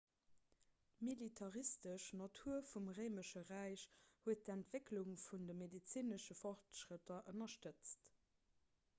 [0.99, 3.83] d'militaristesch natur vum réimesche räich
[4.23, 8.09] huet d'entwécklung vun de medezinesche fortschrëtter ënnerstëtzt